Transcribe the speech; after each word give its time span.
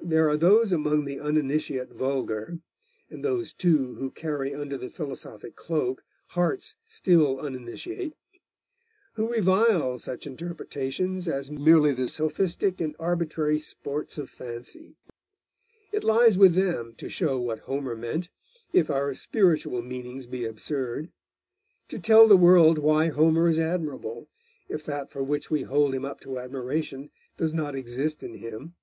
There 0.00 0.28
are 0.28 0.36
those 0.36 0.72
among 0.72 1.04
the 1.04 1.20
uninitiate 1.20 1.90
vulgar 1.92 2.58
and 3.08 3.24
those, 3.24 3.52
too, 3.52 3.94
who 3.94 4.10
carry 4.10 4.52
under 4.52 4.76
the 4.76 4.90
philosophic 4.90 5.54
cloak 5.54 6.02
hearts 6.26 6.74
still 6.84 7.38
uninitiate 7.38 8.14
who 9.12 9.30
revile 9.32 9.96
such 10.00 10.26
interpretations 10.26 11.28
as 11.28 11.52
merely 11.52 11.92
the 11.92 12.08
sophistic 12.08 12.80
and 12.80 12.96
arbitrary 12.98 13.60
sports 13.60 14.18
of 14.18 14.28
fancy. 14.28 14.96
It 15.92 16.02
lies 16.02 16.36
with 16.36 16.54
them 16.54 16.94
to 16.96 17.08
show 17.08 17.38
what 17.38 17.60
Homer 17.60 17.94
meant, 17.94 18.28
if 18.72 18.90
our 18.90 19.14
spiritual 19.14 19.82
meanings 19.82 20.26
be 20.26 20.44
absurd; 20.44 21.12
to 21.86 21.98
tell 22.00 22.26
the 22.26 22.36
world 22.36 22.78
why 22.80 23.06
Homer 23.06 23.48
is 23.48 23.60
admirable, 23.60 24.28
if 24.68 24.84
that 24.86 25.12
for 25.12 25.22
which 25.22 25.48
we 25.48 25.62
hold 25.62 25.94
him 25.94 26.04
up 26.04 26.18
to 26.22 26.40
admiration 26.40 27.10
does 27.36 27.54
not 27.54 27.76
exist 27.76 28.24
in 28.24 28.34
him. 28.34 28.74